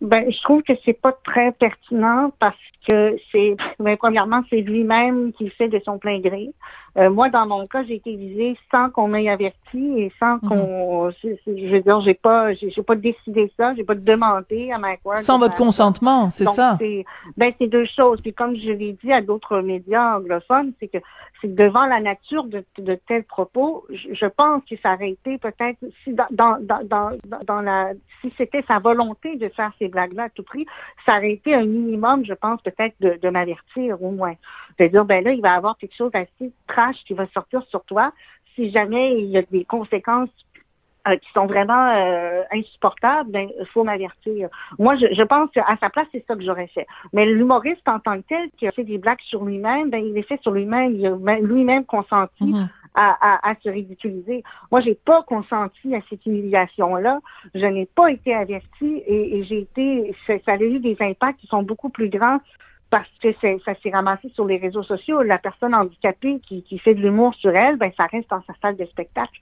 Ben, 0.00 0.30
je 0.30 0.40
trouve 0.42 0.62
que 0.62 0.72
c'est 0.84 0.94
pas 0.98 1.12
très 1.12 1.52
pertinent 1.52 2.32
parce 2.38 2.56
que 2.88 3.16
c'est, 3.30 3.54
ben, 3.78 3.96
premièrement, 3.98 4.42
c'est 4.48 4.62
lui-même 4.62 5.32
qui 5.34 5.44
le 5.44 5.50
fait 5.50 5.68
de 5.68 5.78
son 5.84 5.98
plein 5.98 6.18
gré. 6.20 6.50
Euh, 6.96 7.10
moi, 7.10 7.28
dans 7.28 7.46
mon 7.46 7.66
cas, 7.66 7.84
j'ai 7.84 7.96
été 7.96 8.16
visée 8.16 8.56
sans 8.70 8.90
qu'on 8.90 9.06
m'ait 9.08 9.28
averti 9.28 9.78
et 9.98 10.10
sans 10.18 10.38
qu'on, 10.40 11.10
c'est- 11.22 11.38
c'est- 11.44 11.56
je 11.56 11.72
veux 11.72 11.80
dire, 11.80 12.00
j'ai 12.00 12.14
pas, 12.14 12.52
j'ai 12.54 12.82
pas 12.82 12.96
décidé 12.96 13.52
ça, 13.56 13.74
j'ai 13.74 13.84
pas 13.84 13.94
demandé 13.94 14.72
à 14.72 14.78
Mike 14.78 15.00
Ward. 15.04 15.18
Sans 15.20 15.38
votre 15.38 15.54
consentement, 15.54 16.30
c'est 16.30 16.44
ça? 16.48 16.76
c'est- 16.80 17.04
Ben, 17.36 17.52
c'est 17.58 17.68
deux 17.68 17.84
choses. 17.84 18.20
Puis 18.22 18.32
comme 18.32 18.56
je 18.56 18.72
l'ai 18.72 18.96
dit 19.04 19.12
à 19.12 19.20
d'autres 19.20 19.60
médias 19.60 20.16
anglophones, 20.16 20.72
c'est 20.80 20.88
que 20.88 20.98
c'est 21.40 21.54
devant 21.54 21.86
la 21.86 22.00
nature 22.00 22.44
de, 22.44 22.64
tels 23.06 23.24
propos, 23.24 23.86
je, 23.90 24.26
pense 24.26 24.62
que 24.64 24.76
ça 24.82 24.94
aurait 24.94 25.10
été 25.10 25.38
peut-être 25.38 25.78
si 26.04 26.12
dans, 26.12 26.26
dans, 26.30 27.18
dans 27.44 27.60
la 27.60 27.92
si 28.20 28.32
c'était 28.36 28.62
sa 28.68 28.78
volonté 28.78 29.36
de 29.36 29.48
faire 29.48 29.72
ces 29.78 29.88
blagues-là 29.88 30.24
à 30.24 30.28
tout 30.30 30.42
prix, 30.42 30.66
ça 31.06 31.16
aurait 31.16 31.32
été 31.32 31.54
un 31.54 31.64
minimum, 31.64 32.24
je 32.24 32.34
pense, 32.34 32.60
peut-être 32.62 32.94
de, 33.00 33.18
de 33.20 33.28
m'avertir 33.28 34.02
au 34.02 34.10
moins. 34.10 34.34
De 34.78 34.86
dire 34.86 35.04
ben 35.04 35.24
là, 35.24 35.32
il 35.32 35.40
va 35.40 35.54
y 35.54 35.56
avoir 35.56 35.76
quelque 35.78 35.96
chose 35.96 36.12
d'assez 36.12 36.52
trash 36.66 36.96
qui 37.04 37.14
va 37.14 37.26
sortir 37.28 37.62
sur 37.68 37.84
toi 37.84 38.12
si 38.54 38.70
jamais 38.70 39.18
il 39.18 39.26
y 39.26 39.38
a 39.38 39.42
des 39.42 39.64
conséquences 39.64 40.30
euh, 41.08 41.16
qui 41.16 41.30
sont 41.32 41.46
vraiment 41.46 41.88
euh, 41.94 42.42
insupportables, 42.52 43.30
ben 43.30 43.48
il 43.58 43.66
faut 43.66 43.84
m'avertir. 43.84 44.48
Moi, 44.78 44.96
je, 44.96 45.06
je 45.12 45.22
pense 45.22 45.50
qu'à 45.50 45.64
sa 45.80 45.90
place, 45.90 46.06
c'est 46.12 46.24
ça 46.26 46.34
que 46.36 46.42
j'aurais 46.42 46.66
fait. 46.68 46.86
Mais 47.12 47.26
l'humoriste 47.26 47.88
en 47.88 47.98
tant 48.00 48.16
que 48.20 48.26
tel, 48.28 48.50
qui 48.56 48.66
a 48.66 48.70
fait 48.70 48.84
des 48.84 48.98
blagues 48.98 49.20
sur 49.22 49.44
lui-même, 49.44 49.90
ben 49.90 50.04
il 50.04 50.12
les 50.12 50.22
fait 50.22 50.40
sur 50.42 50.52
lui-même, 50.52 50.94
il 50.94 51.06
a 51.06 51.16
même- 51.16 51.46
lui-même 51.46 51.84
consenti 51.84 52.44
Mhm. 52.44 52.68
à, 52.94 53.16
à, 53.20 53.50
à 53.50 53.54
se 53.62 53.68
ridiculiser. 53.68 54.42
Moi, 54.70 54.80
j'ai 54.80 54.94
pas 54.94 55.22
consenti 55.22 55.94
à 55.94 56.00
cette 56.10 56.26
humiliation-là. 56.26 57.20
Je 57.54 57.66
n'ai 57.66 57.86
pas 57.86 58.10
été 58.10 58.34
avertie 58.34 59.02
et, 59.06 59.38
et 59.38 59.42
j'ai 59.44 59.60
été, 59.60 60.14
ça, 60.26 60.34
ça 60.44 60.52
a 60.52 60.56
eu 60.58 60.80
des 60.80 60.96
impacts 61.00 61.40
qui 61.40 61.46
sont 61.46 61.62
beaucoup 61.62 61.88
plus 61.88 62.08
grands 62.08 62.40
parce 62.90 63.08
que 63.22 63.28
ça 63.64 63.74
s'est 63.80 63.90
ramassé 63.90 64.30
sur 64.30 64.44
les 64.44 64.56
réseaux 64.56 64.82
sociaux. 64.82 65.22
La 65.22 65.38
personne 65.38 65.76
handicapée 65.76 66.40
qui, 66.40 66.64
qui 66.64 66.76
fait 66.80 66.94
de 66.94 67.00
l'humour 67.00 67.34
sur 67.36 67.54
elle, 67.54 67.76
ben 67.76 67.92
ça 67.96 68.06
reste 68.06 68.28
dans 68.30 68.42
sa 68.42 68.52
salle 68.60 68.76
de 68.76 68.84
spectacle. 68.86 69.38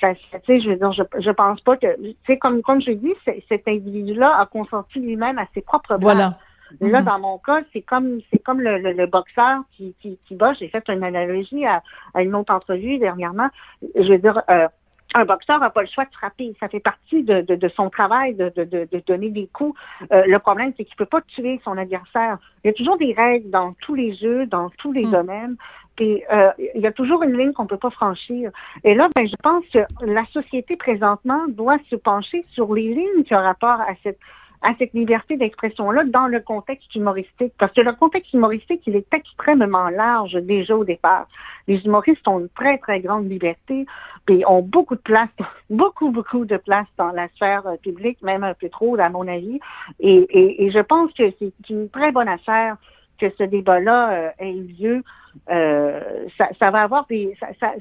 Ça, 0.00 0.14
ça, 0.30 0.38
je 0.46 0.68
veux 0.68 0.76
dire, 0.76 0.92
je, 0.92 1.02
je 1.18 1.30
pense 1.30 1.60
pas 1.62 1.76
que, 1.76 1.96
tu 2.02 2.14
sais, 2.26 2.38
comme 2.38 2.60
comme 2.62 2.80
je 2.80 2.92
dis, 2.92 3.14
cet 3.48 3.66
individu-là 3.68 4.36
a 4.38 4.46
consenti 4.46 5.00
lui-même 5.00 5.38
à 5.38 5.46
ses 5.54 5.62
propres. 5.62 5.96
Voilà. 6.00 6.38
Là, 6.80 6.98
Mhm. 7.00 7.06
dans 7.06 7.18
mon 7.20 7.38
cas, 7.38 7.60
c'est 7.72 7.82
comme 7.82 8.18
c'est 8.32 8.40
comme 8.42 8.60
le, 8.60 8.78
le, 8.78 8.92
le 8.92 9.06
boxeur 9.06 9.60
qui, 9.72 9.94
qui, 10.00 10.18
qui 10.26 10.34
bat. 10.34 10.52
J'ai 10.54 10.68
fait 10.68 10.82
une 10.88 11.04
analogie 11.04 11.64
à, 11.64 11.82
à 12.12 12.22
une 12.22 12.34
autre 12.34 12.52
entrevue 12.52 12.98
dernièrement. 12.98 13.48
Je 13.94 14.08
veux 14.12 14.18
dire, 14.18 14.42
euh, 14.50 14.66
un 15.14 15.24
boxeur 15.24 15.60
n'a 15.60 15.70
pas 15.70 15.82
le 15.82 15.86
choix 15.86 16.04
de 16.04 16.12
frapper. 16.12 16.56
Ça 16.58 16.68
fait 16.68 16.80
partie 16.80 17.22
de, 17.22 17.40
de, 17.42 17.54
de 17.54 17.68
son 17.68 17.88
travail 17.88 18.34
de, 18.34 18.50
de, 18.56 19.02
donner 19.06 19.30
des 19.30 19.46
coups. 19.46 19.78
Euh, 20.12 20.24
le 20.26 20.38
problème, 20.40 20.72
c'est 20.76 20.84
qu'il 20.84 20.94
ne 20.94 21.04
peut 21.04 21.06
pas 21.06 21.20
tuer 21.22 21.60
son 21.64 21.78
adversaire. 21.78 22.38
Il 22.64 22.66
y 22.66 22.70
a 22.70 22.74
toujours 22.74 22.98
des 22.98 23.12
règles 23.12 23.48
dans 23.50 23.72
tous 23.80 23.94
les 23.94 24.14
jeux, 24.14 24.46
dans 24.46 24.68
tous 24.70 24.90
les 24.92 25.06
Hmm. 25.06 25.12
domaines. 25.12 25.56
Et 25.98 26.24
euh, 26.32 26.50
il 26.74 26.80
y 26.80 26.86
a 26.86 26.92
toujours 26.92 27.22
une 27.22 27.36
ligne 27.36 27.52
qu'on 27.52 27.64
ne 27.64 27.68
peut 27.68 27.76
pas 27.76 27.90
franchir. 27.90 28.50
Et 28.84 28.94
là, 28.94 29.08
ben, 29.14 29.26
je 29.26 29.36
pense 29.42 29.64
que 29.72 29.80
la 30.04 30.24
société 30.26 30.76
présentement 30.76 31.44
doit 31.48 31.78
se 31.90 31.96
pencher 31.96 32.44
sur 32.50 32.74
les 32.74 32.94
lignes 32.94 33.24
qui 33.24 33.34
ont 33.34 33.42
rapport 33.42 33.80
à 33.80 33.94
cette 34.02 34.18
à 34.62 34.74
cette 34.78 34.92
liberté 34.94 35.36
d'expression-là 35.36 36.04
dans 36.04 36.26
le 36.26 36.40
contexte 36.40 36.94
humoristique. 36.94 37.52
Parce 37.58 37.72
que 37.72 37.80
le 37.80 37.92
contexte 37.92 38.32
humoristique, 38.32 38.82
il 38.86 38.96
est 38.96 39.12
extrêmement 39.12 39.88
large 39.90 40.34
déjà 40.34 40.76
au 40.76 40.84
départ. 40.84 41.28
Les 41.68 41.84
humoristes 41.84 42.26
ont 42.26 42.40
une 42.40 42.48
très, 42.48 42.78
très 42.78 43.00
grande 43.00 43.30
liberté, 43.30 43.86
puis 44.24 44.44
ont 44.46 44.62
beaucoup 44.62 44.96
de 44.96 45.00
place, 45.00 45.28
beaucoup, 45.70 46.10
beaucoup 46.10 46.44
de 46.44 46.56
place 46.56 46.86
dans 46.96 47.12
la 47.12 47.28
sphère 47.36 47.66
euh, 47.66 47.76
publique, 47.76 48.20
même 48.22 48.44
un 48.44 48.54
peu 48.54 48.68
trop, 48.68 48.98
à 48.98 49.08
mon 49.08 49.28
avis. 49.28 49.60
Et, 50.00 50.64
et, 50.64 50.70
je 50.70 50.80
pense 50.80 51.12
que 51.12 51.30
c'est 51.38 51.70
une 51.70 51.88
très 51.88 52.12
bonne 52.12 52.28
affaire 52.28 52.76
que 53.18 53.30
ce 53.38 53.44
débat-là 53.44 54.10
euh, 54.10 54.30
ait 54.38 54.52
lieu. 54.52 55.02
Euh, 55.50 56.26
ça, 56.36 56.48
ça, 56.58 56.70
va 56.70 56.82
avoir 56.82 57.06
des... 57.06 57.36
Ça, 57.40 57.48
ça, 57.60 57.74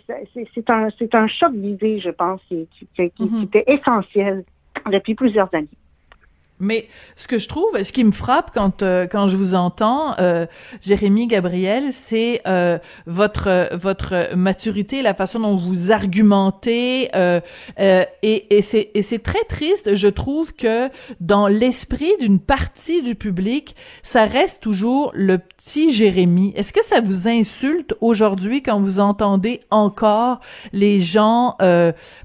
c'est 0.54 0.70
un, 0.70 0.90
un 1.14 1.28
choc 1.28 1.54
d'idées, 1.54 2.00
je 2.00 2.10
pense, 2.10 2.42
qui, 2.48 2.68
qui, 2.72 2.88
qui 2.96 3.24
mm-hmm. 3.24 3.44
était 3.46 3.64
essentiel 3.68 4.44
depuis 4.92 5.16
plusieurs 5.16 5.54
années. 5.54 5.68
Mais 6.60 6.88
ce 7.18 7.28
que 7.28 7.38
je 7.38 7.50
trouve, 7.50 7.84
ce 7.84 7.92
qui 7.92 8.06
me 8.06 8.14
frappe 8.14 8.52
quand 8.54 8.82
euh, 8.82 9.08
quand 9.08 9.28
je 9.28 9.36
vous 9.36 9.56
entends, 9.56 10.16
euh, 10.20 10.46
Jérémy 10.82 11.28
Gabriel, 11.28 11.92
c'est 11.92 12.42
euh, 12.48 12.78
votre 13.08 13.76
votre 13.76 14.34
maturité, 14.36 15.02
la 15.02 15.14
façon 15.14 15.42
dont 15.42 15.58
vous 15.58 15.92
argumentez, 15.92 17.10
euh, 17.14 17.42
euh, 17.82 18.06
et, 18.24 18.56
et 18.56 18.62
c'est 18.62 18.90
et 18.94 19.02
c'est 19.02 19.20
très 19.20 19.44
triste. 19.50 19.96
Je 19.96 20.08
trouve 20.08 20.54
que 20.54 20.90
dans 21.20 21.48
l'esprit 21.48 22.14
d'une 22.22 22.40
partie 22.40 23.02
du 23.02 23.16
public, 23.16 23.76
ça 24.02 24.24
reste 24.24 24.64
toujours 24.64 25.12
le 25.14 25.40
petit 25.40 25.92
Jérémy. 25.92 26.54
Est-ce 26.56 26.72
que 26.72 26.86
ça 26.86 27.02
vous 27.02 27.28
insulte 27.28 27.96
aujourd'hui 28.00 28.64
quand 28.64 28.80
vous 28.80 29.02
entendez 29.02 29.60
encore 29.72 30.40
les 30.72 31.02
gens 31.02 31.58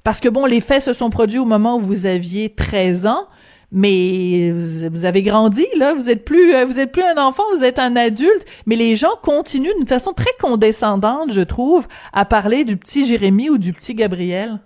parce 0.04 0.20
que 0.20 0.28
bon, 0.28 0.46
les 0.46 0.60
faits 0.60 0.82
se 0.82 0.92
sont 0.92 1.10
produits 1.10 1.40
au 1.40 1.44
moment 1.44 1.76
où 1.76 1.80
vous 1.80 2.06
aviez 2.06 2.50
13 2.50 3.06
ans 3.06 3.26
mais 3.72 4.52
vous 4.52 5.04
avez 5.04 5.22
grandi 5.22 5.66
là, 5.76 5.94
vous 5.94 6.10
êtes 6.10 6.24
plus 6.24 6.54
euh, 6.54 6.64
vous 6.64 6.80
êtes 6.80 6.92
plus 6.92 7.02
un 7.02 7.16
enfant, 7.16 7.44
vous 7.54 7.64
êtes 7.64 7.78
un 7.78 7.96
adulte, 7.96 8.44
mais 8.66 8.76
les 8.76 8.96
gens 8.96 9.16
continuent 9.22 9.74
d'une 9.76 9.86
façon 9.86 10.12
très 10.12 10.32
condescendante, 10.40 11.32
je 11.32 11.40
trouve, 11.40 11.86
à 12.12 12.24
parler 12.24 12.64
du 12.64 12.76
petit 12.76 13.06
Jérémy 13.06 13.50
ou 13.50 13.58
du 13.58 13.72
petit 13.72 13.94
Gabriel. 13.94 14.60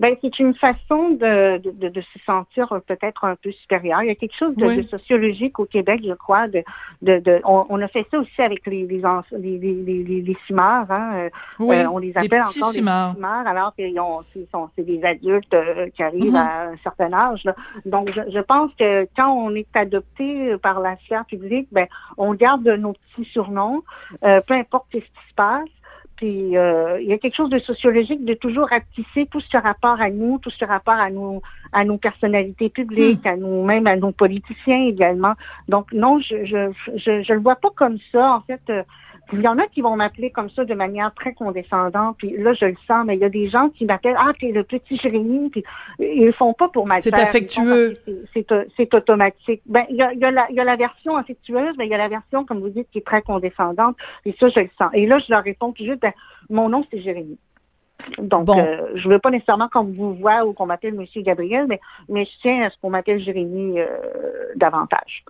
Ben, 0.00 0.16
c'est 0.20 0.38
une 0.40 0.54
façon 0.54 1.10
de, 1.10 1.58
de, 1.58 1.88
de, 1.88 2.00
se 2.00 2.18
sentir 2.26 2.68
peut-être 2.86 3.24
un 3.24 3.36
peu 3.36 3.52
supérieur. 3.52 4.02
Il 4.02 4.08
y 4.08 4.10
a 4.10 4.16
quelque 4.16 4.36
chose 4.36 4.56
de, 4.56 4.82
sociologique 4.82 5.60
au 5.60 5.66
Québec, 5.66 6.00
je 6.04 6.14
crois. 6.14 6.48
De, 6.48 6.64
de, 7.02 7.40
on, 7.44 7.80
a 7.80 7.88
fait 7.88 8.04
ça 8.10 8.18
aussi 8.18 8.42
avec 8.42 8.66
les 8.66 8.84
les, 8.86 9.00
les, 9.58 9.58
les, 9.58 10.02
les, 10.02 10.36
Hein. 10.50 10.84
Euh, 11.14 11.30
euh, 11.60 11.84
on 11.86 11.98
les 11.98 12.12
appelle 12.16 12.42
encore 12.42 12.72
les 12.72 12.78
cimars, 12.78 13.14
alors 13.46 13.74
qu'ils 13.74 14.46
sont 14.50 14.68
c'est 14.76 14.82
des 14.82 15.02
adultes 15.04 15.54
euh, 15.54 15.88
qui 15.90 16.02
arrivent 16.02 16.32
mhm. 16.32 16.36
à 16.36 16.62
un 16.70 16.76
certain 16.82 17.12
âge. 17.12 17.44
Donc, 17.84 18.10
je, 18.12 18.20
je, 18.30 18.40
pense 18.40 18.72
que 18.78 19.06
quand 19.16 19.32
on 19.32 19.54
est 19.54 19.74
adopté 19.74 20.56
par 20.58 20.80
la 20.80 20.96
sphère 21.04 21.24
publique, 21.24 21.68
ben, 21.70 21.86
on 22.16 22.34
garde 22.34 22.66
nos 22.66 22.94
petits 22.94 23.28
surnoms, 23.30 23.82
peu 24.20 24.54
importe 24.54 24.86
ce 24.92 24.98
qui 24.98 25.28
se 25.28 25.34
passe. 25.36 25.68
Puis 26.16 26.56
euh, 26.56 27.00
il 27.00 27.08
y 27.08 27.12
a 27.12 27.18
quelque 27.18 27.34
chose 27.34 27.50
de 27.50 27.58
sociologique 27.58 28.24
de 28.24 28.34
toujours 28.34 28.68
ratisser 28.68 29.26
tout 29.26 29.40
ce 29.40 29.56
rapport 29.56 30.00
à 30.00 30.10
nous, 30.10 30.38
tout 30.38 30.50
ce 30.50 30.64
rapport 30.64 30.94
à 30.94 31.10
nous, 31.10 31.42
à 31.72 31.84
nos 31.84 31.98
personnalités 31.98 32.68
publiques, 32.68 33.24
hmm. 33.24 33.28
à 33.28 33.36
nous 33.36 33.64
même 33.64 33.86
à 33.86 33.96
nos 33.96 34.12
politiciens 34.12 34.86
également. 34.86 35.34
Donc 35.68 35.92
non, 35.92 36.20
je 36.20 36.44
je 36.44 36.72
je, 36.96 37.22
je 37.22 37.32
le 37.32 37.40
vois 37.40 37.56
pas 37.56 37.70
comme 37.74 37.98
ça. 38.12 38.36
En 38.36 38.40
fait, 38.42 38.62
euh, 38.70 38.82
il 39.32 39.40
y 39.40 39.48
en 39.48 39.58
a 39.58 39.66
qui 39.66 39.80
vont 39.80 39.96
m'appeler 39.96 40.30
comme 40.30 40.50
ça 40.50 40.64
de 40.64 40.74
manière 40.74 41.12
très 41.14 41.32
condescendante, 41.32 42.16
puis 42.18 42.36
là, 42.36 42.52
je 42.52 42.66
le 42.66 42.76
sens, 42.86 43.04
mais 43.06 43.16
il 43.16 43.20
y 43.20 43.24
a 43.24 43.28
des 43.28 43.48
gens 43.48 43.70
qui 43.70 43.86
m'appellent 43.86 44.16
«Ah, 44.18 44.32
t'es 44.38 44.52
le 44.52 44.64
petit 44.64 44.96
Jérémy», 44.96 45.50
puis 45.50 45.64
ils 45.98 46.26
le 46.26 46.32
font 46.32 46.52
pas 46.52 46.68
pour 46.68 46.86
m'attirer. 46.86 47.16
C'est 47.16 47.22
affectueux. 47.22 47.98
C'est 48.76 48.94
automatique. 48.94 49.62
Ben, 49.66 49.84
il 49.88 49.96
y 49.96 50.02
a, 50.02 50.12
y, 50.12 50.24
a 50.24 50.30
la, 50.30 50.50
y 50.50 50.60
a 50.60 50.64
la 50.64 50.76
version 50.76 51.16
affectueuse, 51.16 51.74
mais 51.78 51.86
il 51.86 51.90
y 51.90 51.94
a 51.94 51.98
la 51.98 52.08
version, 52.08 52.44
comme 52.44 52.60
vous 52.60 52.68
dites, 52.68 52.88
qui 52.90 52.98
est 52.98 53.06
très 53.06 53.22
condescendante, 53.22 53.96
et 54.24 54.34
ça, 54.38 54.48
je 54.48 54.60
le 54.60 54.70
sens. 54.78 54.90
Et 54.92 55.06
là, 55.06 55.18
je 55.18 55.32
leur 55.32 55.42
réponds 55.42 55.72
juste 55.76 56.00
ben, 56.00 56.12
Mon 56.50 56.68
nom, 56.68 56.84
c'est 56.90 57.00
Jérémy». 57.00 57.38
Donc, 58.18 58.50
euh, 58.50 58.90
je 58.96 59.08
veux 59.08 59.18
pas 59.18 59.30
nécessairement 59.30 59.68
qu'on 59.68 59.84
vous 59.84 60.14
voit 60.14 60.44
ou 60.44 60.52
qu'on 60.52 60.66
m'appelle 60.66 60.94
Monsieur 60.94 61.22
Gabriel, 61.22 61.66
mais, 61.68 61.80
mais 62.08 62.24
je 62.26 62.32
tiens 62.42 62.64
à 62.64 62.70
ce 62.70 62.76
qu'on 62.82 62.90
m'appelle 62.90 63.18
Jérémy 63.20 63.80
euh, 63.80 63.86
davantage. 64.56 65.24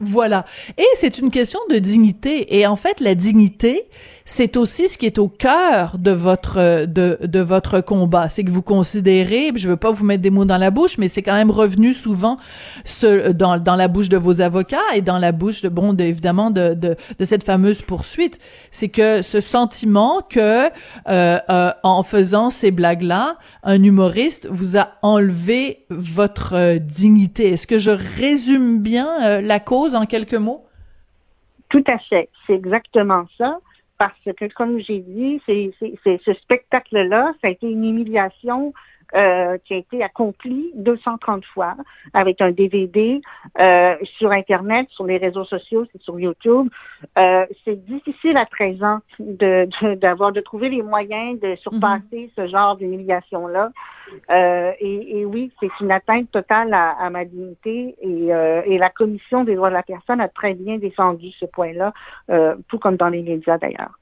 Voilà. 0.00 0.44
Et 0.76 0.86
c'est 0.94 1.18
une 1.18 1.30
question 1.30 1.58
de 1.70 1.78
dignité. 1.78 2.56
Et 2.56 2.66
en 2.66 2.76
fait, 2.76 3.00
la 3.00 3.16
dignité, 3.16 3.88
c'est 4.24 4.56
aussi 4.56 4.88
ce 4.88 4.96
qui 4.96 5.06
est 5.06 5.18
au 5.18 5.28
cœur 5.28 5.96
de 5.98 6.12
votre 6.12 6.84
de, 6.84 7.18
de 7.20 7.40
votre 7.40 7.80
combat. 7.80 8.28
C'est 8.28 8.44
que 8.44 8.50
vous 8.50 8.62
considérez, 8.62 9.50
je 9.56 9.68
veux 9.68 9.76
pas 9.76 9.90
vous 9.90 10.04
mettre 10.04 10.22
des 10.22 10.30
mots 10.30 10.44
dans 10.44 10.58
la 10.58 10.70
bouche, 10.70 10.98
mais 10.98 11.08
c'est 11.08 11.22
quand 11.22 11.34
même 11.34 11.50
revenu 11.50 11.94
souvent 11.94 12.36
ce, 12.84 13.32
dans, 13.32 13.58
dans 13.58 13.74
la 13.74 13.88
bouche 13.88 14.08
de 14.08 14.18
vos 14.18 14.40
avocats 14.40 14.76
et 14.94 15.00
dans 15.00 15.18
la 15.18 15.32
bouche 15.32 15.62
de 15.62 15.68
bon, 15.68 15.96
évidemment 15.96 16.50
de, 16.50 16.74
de, 16.74 16.94
de 17.18 17.24
cette 17.24 17.42
fameuse 17.42 17.82
poursuite. 17.82 18.38
C'est 18.70 18.90
que 18.90 19.22
ce 19.22 19.40
sentiment 19.40 20.20
que 20.28 20.66
euh, 20.68 20.68
euh, 21.08 21.72
en 21.82 22.02
faisant 22.04 22.50
ces 22.50 22.70
blagues-là, 22.70 23.36
un 23.64 23.82
humoriste 23.82 24.46
vous 24.48 24.76
a 24.76 24.90
enlevé 25.02 25.86
votre 25.90 26.54
euh, 26.54 26.78
dignité. 26.78 27.52
Est-ce 27.54 27.66
que 27.66 27.78
je 27.80 27.90
résume 27.90 28.80
bien 28.80 29.08
euh, 29.24 29.40
la 29.40 29.58
cause? 29.58 29.87
En 29.94 30.06
quelques 30.06 30.34
mots? 30.34 30.66
Tout 31.68 31.84
à 31.86 31.98
fait. 31.98 32.30
C'est 32.46 32.54
exactement 32.54 33.26
ça. 33.36 33.58
Parce 33.98 34.14
que, 34.24 34.52
comme 34.54 34.78
j'ai 34.78 35.00
dit, 35.00 35.40
c'est 35.46 35.72
ce 36.04 36.32
spectacle-là, 36.34 37.32
ça 37.42 37.48
a 37.48 37.50
été 37.50 37.68
une 37.68 37.84
humiliation 37.84 38.72
euh, 39.14 39.56
qui 39.64 39.74
a 39.74 39.76
été 39.78 40.02
accompli 40.02 40.70
230 40.74 41.44
fois 41.46 41.74
avec 42.12 42.40
un 42.40 42.50
DVD 42.50 43.20
euh, 43.58 43.96
sur 44.04 44.32
Internet, 44.32 44.86
sur 44.90 45.06
les 45.06 45.16
réseaux 45.16 45.44
sociaux, 45.44 45.86
c'est 45.90 46.02
sur 46.02 46.20
YouTube. 46.20 46.68
Euh, 47.18 47.46
c'est 47.64 47.82
difficile 47.86 48.36
à 48.36 48.44
présent 48.44 48.98
de 49.18 49.66
d'avoir 49.94 50.32
de, 50.32 50.40
trouver 50.40 50.68
les 50.68 50.82
moyens 50.82 51.40
de 51.40 51.56
surpasser 51.56 52.02
mhm. 52.12 52.30
ce 52.36 52.46
genre 52.48 52.76
d'humiliation-là. 52.76 53.70
Euh, 54.30 54.72
et, 54.78 55.20
et, 55.20 55.24
oui, 55.24 55.52
c'est 55.60 55.70
une 55.80 55.90
atteinte 55.90 56.30
totale 56.30 56.72
à, 56.72 56.90
à 56.90 57.10
ma 57.10 57.24
dignité 57.24 57.94
et, 58.00 58.34
euh, 58.34 58.62
et, 58.64 58.78
la 58.78 58.88
Commission 58.88 59.44
des 59.44 59.54
droits 59.54 59.68
de 59.68 59.74
la 59.74 59.82
personne 59.82 60.20
a 60.20 60.28
très 60.28 60.54
bien 60.54 60.78
défendu 60.78 61.30
ce 61.32 61.44
point-là, 61.44 61.92
tout 62.68 62.78
comme 62.78 62.96
dans 62.96 63.08
les 63.08 63.22
médias 63.22 63.58
d'ailleurs. 63.58 63.98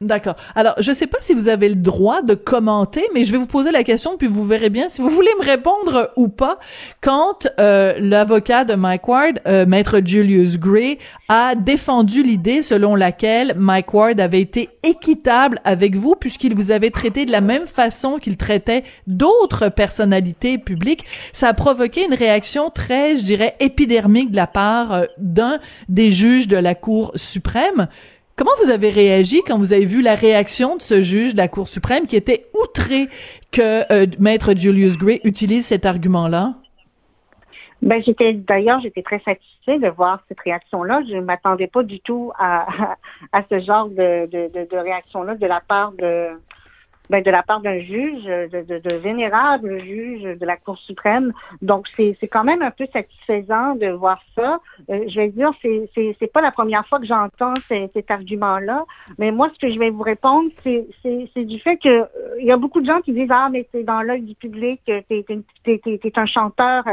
D'accord. 0.00 0.36
Alors, 0.54 0.74
je 0.78 0.90
ne 0.90 0.94
sais 0.94 1.08
pas 1.08 1.18
si 1.20 1.34
vous 1.34 1.48
avez 1.48 1.68
le 1.68 1.74
droit 1.74 2.22
de 2.22 2.34
commenter, 2.34 3.02
mais 3.14 3.24
je 3.24 3.32
vais 3.32 3.38
vous 3.38 3.46
poser 3.46 3.72
la 3.72 3.82
question, 3.82 4.16
puis 4.16 4.28
vous 4.28 4.44
verrez 4.44 4.70
bien 4.70 4.88
si 4.88 5.00
vous 5.00 5.08
voulez 5.08 5.32
me 5.40 5.44
répondre 5.44 6.12
ou 6.14 6.28
pas. 6.28 6.60
Quand 7.00 7.48
euh, 7.58 7.94
l'avocat 7.98 8.64
de 8.64 8.76
Mike 8.76 9.08
Ward, 9.08 9.40
euh, 9.48 9.66
maître 9.66 10.00
Julius 10.04 10.56
Gray, 10.56 10.98
a 11.28 11.56
défendu 11.56 12.22
l'idée 12.22 12.62
selon 12.62 12.94
laquelle 12.94 13.54
Mike 13.56 13.92
Ward 13.92 14.20
avait 14.20 14.40
été 14.40 14.68
équitable 14.84 15.60
avec 15.64 15.96
vous, 15.96 16.14
puisqu'il 16.14 16.54
vous 16.54 16.70
avait 16.70 16.90
traité 16.90 17.26
de 17.26 17.32
la 17.32 17.40
même 17.40 17.66
façon 17.66 18.18
qu'il 18.18 18.36
traitait 18.36 18.84
d'autres 19.08 19.68
personnalités 19.68 20.58
publiques, 20.58 21.06
ça 21.32 21.48
a 21.48 21.54
provoqué 21.54 22.04
une 22.04 22.14
réaction 22.14 22.70
très, 22.70 23.16
je 23.16 23.24
dirais, 23.24 23.56
épidermique 23.58 24.30
de 24.30 24.36
la 24.36 24.46
part 24.46 24.92
euh, 24.92 25.04
d'un 25.18 25.58
des 25.88 26.12
juges 26.12 26.46
de 26.46 26.56
la 26.56 26.76
Cour 26.76 27.10
suprême. 27.16 27.88
Comment 28.38 28.52
vous 28.62 28.70
avez 28.70 28.90
réagi 28.90 29.42
quand 29.42 29.58
vous 29.58 29.72
avez 29.72 29.84
vu 29.84 30.00
la 30.00 30.14
réaction 30.14 30.76
de 30.76 30.80
ce 30.80 31.02
juge 31.02 31.32
de 31.32 31.38
la 31.38 31.48
Cour 31.48 31.66
suprême 31.66 32.06
qui 32.06 32.14
était 32.14 32.46
outré 32.54 33.08
que 33.50 33.92
euh, 33.92 34.06
maître 34.20 34.54
Julius 34.56 34.96
Gray 34.96 35.20
utilise 35.24 35.66
cet 35.66 35.84
argument-là? 35.84 36.54
Ben, 37.82 38.00
j'étais 38.00 38.34
d'ailleurs, 38.34 38.78
j'étais 38.78 39.02
très 39.02 39.18
satisfaite 39.18 39.80
de 39.80 39.88
voir 39.88 40.22
cette 40.28 40.38
réaction-là. 40.38 41.02
Je 41.08 41.16
ne 41.16 41.22
m'attendais 41.22 41.66
pas 41.66 41.82
du 41.82 41.98
tout 41.98 42.30
à, 42.38 42.68
à, 43.32 43.42
ce 43.50 43.58
genre 43.58 43.88
de, 43.88 44.26
de, 44.26 44.76
réaction-là 44.76 45.34
de 45.34 45.46
la 45.46 45.60
part 45.60 45.90
de, 45.98 46.28
ben, 47.10 47.22
de 47.22 47.30
la 47.30 47.42
part 47.42 47.60
d'un 47.60 47.80
juge, 47.80 48.24
de, 48.24 48.62
de, 48.62 48.78
de, 48.78 48.94
vénérable 48.96 49.80
juge 49.80 50.22
de 50.22 50.46
la 50.46 50.56
Cour 50.56 50.78
suprême. 50.78 51.32
Donc, 51.62 51.86
c'est 51.96 52.28
quand 52.28 52.44
même 52.44 52.62
un 52.62 52.70
peu 52.70 52.86
satisfaisant 52.92 53.74
de 53.74 53.88
voir 53.88 54.20
ça. 54.34 54.60
Euh, 54.90 55.04
je 55.08 55.20
vais 55.20 55.28
dire, 55.28 55.50
c'est 55.62 56.32
pas 56.32 56.40
la 56.40 56.52
première 56.52 56.86
fois 56.86 56.98
que 56.98 57.06
j'entends 57.06 57.54
cet 57.68 58.10
argument-là, 58.10 58.84
mais 59.18 59.30
moi, 59.30 59.50
ce 59.54 59.58
que 59.58 59.72
je 59.72 59.78
vais 59.78 59.90
vous 59.90 60.02
répondre, 60.02 60.50
c'est 60.64 61.44
du 61.44 61.58
fait 61.60 61.76
que 61.76 61.88
euh, 61.88 62.06
il 62.38 62.46
y 62.46 62.52
a 62.52 62.56
beaucoup 62.56 62.80
de 62.80 62.86
gens 62.86 63.00
qui 63.00 63.12
disent 63.12 63.30
ah 63.30 63.48
mais 63.50 63.68
c'est 63.72 63.84
dans 63.84 64.02
l'œil 64.02 64.22
du 64.22 64.34
public, 64.34 64.80
t'es 64.84 65.24
es, 65.66 66.18
un 66.18 66.26
chanteur. 66.26 66.84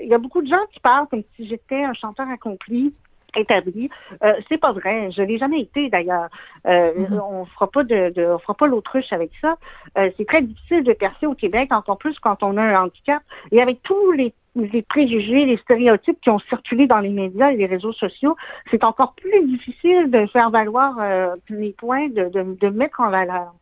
Il 0.00 0.08
y 0.08 0.14
a 0.14 0.18
beaucoup 0.18 0.42
de 0.42 0.48
gens 0.48 0.64
qui 0.72 0.80
parlent 0.80 1.06
comme 1.08 1.22
si 1.36 1.46
j'étais 1.46 1.84
un 1.84 1.94
chanteur 1.94 2.28
accompli 2.28 2.94
établi. 3.36 3.90
Euh, 4.22 4.34
c'est 4.48 4.58
pas 4.58 4.72
vrai. 4.72 5.10
Je 5.10 5.22
l'ai 5.22 5.38
jamais 5.38 5.60
été 5.60 5.88
d'ailleurs. 5.88 6.28
Euh, 6.66 6.92
mm-hmm. 6.94 7.20
On 7.20 7.44
fera 7.46 7.70
pas 7.70 7.84
de, 7.84 8.12
de, 8.14 8.24
on 8.24 8.38
fera 8.38 8.54
pas 8.54 8.66
l'autruche 8.66 9.12
avec 9.12 9.30
ça. 9.40 9.56
Euh, 9.98 10.10
c'est 10.16 10.26
très 10.26 10.42
difficile 10.42 10.84
de 10.84 10.92
percer 10.92 11.26
au 11.26 11.34
Québec, 11.34 11.72
encore 11.72 11.98
plus 11.98 12.18
quand 12.18 12.42
on 12.42 12.56
a 12.56 12.62
un 12.62 12.84
handicap. 12.84 13.22
Et 13.50 13.60
avec 13.60 13.82
tous 13.82 14.12
les 14.12 14.32
les 14.54 14.82
préjugés, 14.82 15.46
les 15.46 15.56
stéréotypes 15.56 16.20
qui 16.20 16.28
ont 16.28 16.38
circulé 16.38 16.86
dans 16.86 16.98
les 16.98 17.08
médias 17.08 17.52
et 17.52 17.56
les 17.56 17.64
réseaux 17.64 17.94
sociaux, 17.94 18.36
c'est 18.70 18.84
encore 18.84 19.14
plus 19.14 19.46
difficile 19.46 20.10
de 20.10 20.26
faire 20.26 20.50
valoir 20.50 20.98
euh, 21.00 21.34
les 21.48 21.72
points, 21.72 22.08
de, 22.10 22.28
de, 22.28 22.58
de 22.60 22.68
mettre 22.68 23.00
en 23.00 23.08
valeur. 23.08 23.54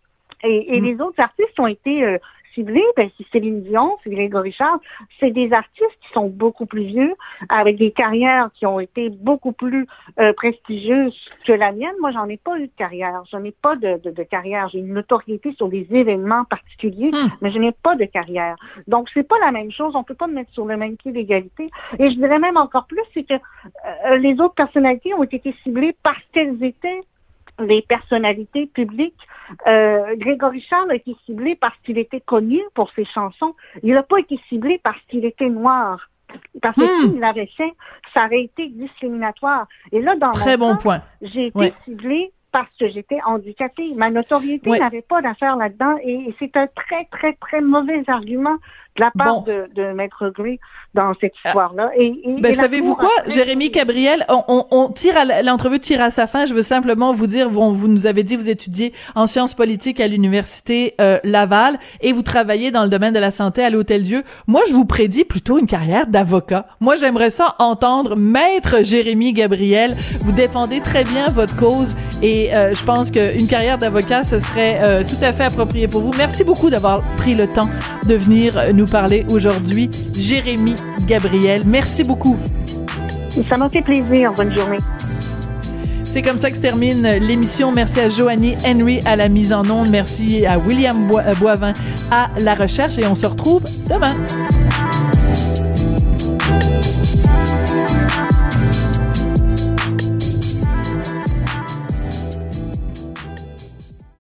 Et, 0.42 0.76
et 0.76 0.80
mm. 0.80 0.84
les 0.84 1.00
autres 1.00 1.20
artistes 1.20 1.60
ont 1.60 1.68
été 1.68 2.18
ciblés, 2.54 2.84
ben, 2.96 3.10
c'est 3.16 3.26
Céline 3.32 3.62
Dion, 3.62 3.96
c'est 4.02 4.10
Grégory 4.10 4.52
Charles, 4.52 4.80
c'est 5.18 5.30
des 5.30 5.52
artistes 5.52 5.98
qui 6.00 6.12
sont 6.12 6.28
beaucoup 6.28 6.66
plus 6.66 6.84
vieux, 6.84 7.14
avec 7.48 7.76
des 7.76 7.90
carrières 7.90 8.50
qui 8.54 8.66
ont 8.66 8.80
été 8.80 9.10
beaucoup 9.10 9.52
plus 9.52 9.86
euh, 10.18 10.32
prestigieuses 10.32 11.16
que 11.44 11.52
la 11.52 11.72
mienne. 11.72 11.94
Moi, 12.00 12.10
j'en 12.10 12.28
ai 12.28 12.36
pas 12.36 12.58
eu 12.58 12.66
de 12.66 12.72
carrière. 12.76 13.22
Je 13.30 13.36
n'ai 13.36 13.52
pas 13.52 13.76
de, 13.76 14.00
de, 14.02 14.22
carrière. 14.22 14.68
J'ai 14.68 14.78
une 14.78 14.94
notoriété 14.94 15.52
sur 15.54 15.68
des 15.68 15.86
événements 15.90 16.44
particuliers, 16.44 17.10
hmm. 17.10 17.28
mais 17.40 17.50
je 17.50 17.58
n'ai 17.58 17.72
pas 17.72 17.96
de 17.96 18.04
carrière. 18.04 18.56
Donc, 18.86 19.08
c'est 19.14 19.26
pas 19.26 19.38
la 19.40 19.52
même 19.52 19.70
chose. 19.70 19.96
On 19.96 20.04
peut 20.04 20.14
pas 20.14 20.26
me 20.26 20.34
mettre 20.34 20.52
sur 20.52 20.66
le 20.66 20.76
même 20.76 20.96
pied 20.96 21.12
d'égalité. 21.12 21.70
Et 21.98 22.10
je 22.10 22.16
dirais 22.16 22.38
même 22.38 22.56
encore 22.56 22.86
plus, 22.86 23.02
c'est 23.14 23.24
que 23.24 23.34
euh, 23.34 24.16
les 24.16 24.40
autres 24.40 24.54
personnalités 24.54 25.14
ont 25.14 25.24
été 25.24 25.54
ciblées 25.62 25.96
parce 26.02 26.22
qu'elles 26.32 26.62
étaient 26.62 27.02
des 27.66 27.82
personnalités 27.82 28.66
publiques. 28.66 29.26
Euh, 29.66 30.16
Grégory 30.16 30.60
Charles 30.60 30.90
a 30.90 30.94
été 30.94 31.16
ciblé 31.26 31.56
parce 31.56 31.76
qu'il 31.84 31.98
était 31.98 32.20
connu 32.20 32.60
pour 32.74 32.90
ses 32.92 33.04
chansons. 33.04 33.54
Il 33.82 33.94
n'a 33.94 34.02
pas 34.02 34.18
été 34.18 34.38
ciblé 34.48 34.80
parce 34.82 35.00
qu'il 35.08 35.24
était 35.24 35.48
noir. 35.48 36.08
Parce 36.62 36.76
que 36.76 36.82
hmm. 36.82 37.10
s'il 37.10 37.20
l'avait 37.20 37.50
fait, 37.56 37.72
ça 38.14 38.26
aurait 38.26 38.42
été 38.42 38.68
discriminatoire. 38.68 39.66
Et 39.90 40.00
là, 40.00 40.14
dans 40.16 40.30
Très 40.30 40.56
bon 40.56 40.76
point. 40.76 41.02
j'ai 41.20 41.46
été 41.46 41.74
ciblé 41.84 42.32
parce 42.52 42.70
que 42.78 42.88
j'étais 42.88 43.18
handicapée. 43.24 43.94
Ma 43.96 44.10
notoriété 44.10 44.70
n'avait 44.70 45.02
pas 45.02 45.22
d'affaire 45.22 45.56
là-dedans 45.56 45.96
et 46.02 46.34
c'est 46.38 46.56
un 46.56 46.66
très, 46.66 47.04
très, 47.06 47.34
très 47.34 47.60
mauvais 47.60 48.02
argument 48.08 48.56
de 48.96 49.00
la 49.00 49.10
part 49.16 49.42
de, 49.42 49.68
de, 49.74 49.92
Maître 49.92 50.30
Gray 50.30 50.58
dans 50.94 51.12
cette 51.20 51.32
ah. 51.44 51.48
histoire-là. 51.48 51.90
Et, 51.96 52.20
et, 52.24 52.40
ben, 52.40 52.54
savez-vous 52.54 52.96
quoi, 52.96 53.10
Jérémy 53.28 53.70
Gabriel, 53.70 54.24
on, 54.28 54.42
on, 54.48 54.66
on 54.70 54.88
tire 54.88 55.16
à 55.16 55.42
l'entrevue 55.42 55.78
tire 55.78 56.02
à 56.02 56.10
sa 56.10 56.26
fin. 56.26 56.44
Je 56.46 56.54
veux 56.54 56.62
simplement 56.62 57.12
vous 57.12 57.26
dire, 57.26 57.48
vous, 57.48 57.74
vous 57.74 57.88
nous 57.88 58.06
avez 58.06 58.22
dit 58.22 58.36
vous 58.36 58.50
étudiez 58.50 58.92
en 59.14 59.26
sciences 59.26 59.54
politiques 59.54 60.00
à 60.00 60.08
l'université 60.08 60.94
euh, 61.00 61.18
Laval 61.24 61.78
et 62.00 62.12
vous 62.12 62.22
travaillez 62.22 62.70
dans 62.70 62.82
le 62.82 62.88
domaine 62.88 63.14
de 63.14 63.18
la 63.18 63.30
santé 63.30 63.62
à 63.62 63.70
l'Hôtel 63.70 64.02
Dieu. 64.02 64.24
Moi, 64.46 64.62
je 64.68 64.74
vous 64.74 64.84
prédis 64.84 65.24
plutôt 65.24 65.58
une 65.58 65.66
carrière 65.66 66.06
d'avocat. 66.06 66.66
Moi, 66.80 66.96
j'aimerais 66.96 67.30
ça 67.30 67.54
entendre 67.58 68.16
Maître 68.16 68.82
Jérémy 68.82 69.32
Gabriel. 69.32 69.94
Vous 70.20 70.32
défendez 70.32 70.80
très 70.80 71.04
bien 71.04 71.28
votre 71.28 71.56
cause 71.56 71.96
et 72.22 72.54
euh, 72.54 72.74
je 72.74 72.84
pense 72.84 73.10
qu'une 73.10 73.46
carrière 73.46 73.78
d'avocat, 73.78 74.22
ce 74.22 74.38
serait 74.38 74.80
euh, 74.82 75.02
tout 75.02 75.22
à 75.24 75.32
fait 75.32 75.44
approprié 75.44 75.88
pour 75.88 76.02
vous. 76.02 76.10
Merci 76.18 76.44
beaucoup 76.44 76.70
d'avoir 76.70 77.02
pris 77.16 77.34
le 77.34 77.46
temps 77.46 77.68
de 78.06 78.14
venir 78.14 78.54
nous 78.74 78.79
parler 78.86 79.24
aujourd'hui. 79.30 79.90
Jérémy 80.16 80.74
Gabriel, 81.06 81.62
merci 81.66 82.04
beaucoup. 82.04 82.36
Ça 83.48 83.56
m'a 83.56 83.68
fait 83.68 83.82
plaisir. 83.82 84.32
Bonne 84.34 84.56
journée. 84.56 84.78
C'est 86.04 86.22
comme 86.22 86.38
ça 86.38 86.50
que 86.50 86.56
se 86.56 86.62
termine 86.62 87.06
l'émission. 87.20 87.70
Merci 87.70 88.00
à 88.00 88.08
Joanny 88.08 88.56
Henry 88.66 89.00
à 89.04 89.14
la 89.14 89.28
mise 89.28 89.52
en 89.52 89.68
onde. 89.70 89.90
Merci 89.90 90.44
à 90.44 90.58
William 90.58 91.08
euh, 91.12 91.34
Boivin 91.34 91.72
à 92.10 92.28
la 92.40 92.56
recherche 92.56 92.98
et 92.98 93.06
on 93.06 93.14
se 93.14 93.26
retrouve 93.26 93.62
demain. 93.88 94.16